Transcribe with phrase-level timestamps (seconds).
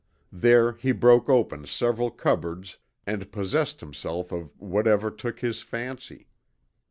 [0.33, 6.27] There he broke open several cupboards and possessed himself of whatever took his fancy.